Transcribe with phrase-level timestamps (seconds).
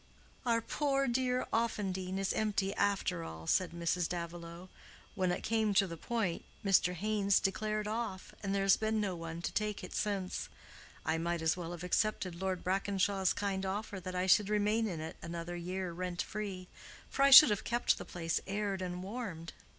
[0.47, 4.09] "Our poor dear Offendene is empty after all," said Mrs.
[4.09, 4.69] Davilow.
[5.13, 6.95] "When it came to the point, Mr.
[6.95, 10.49] Haynes declared off, and there has been no one to take it since.
[11.05, 15.01] I might as well have accepted Lord Brackenshaw's kind offer that I should remain in
[15.01, 16.67] it another year rent free:
[17.07, 19.53] for I should have kept the place aired and warmed."